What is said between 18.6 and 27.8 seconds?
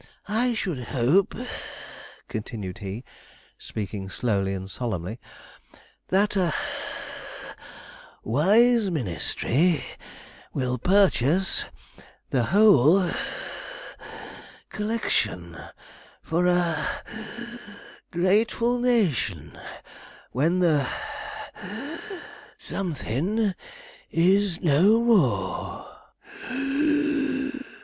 nation, when the (wheeze)' something 'is no more (wheeze).'